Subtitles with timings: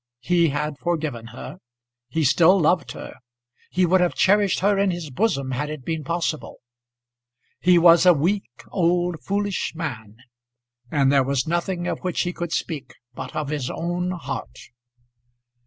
[0.23, 1.59] He had forgiven her;
[2.09, 3.17] he still loved her;
[3.69, 6.55] he would have cherished her in his bosom had it been possible.
[7.59, 10.15] He was a weak, old, foolish man;
[10.89, 14.57] and there was nothing of which he could speak but of his own heart.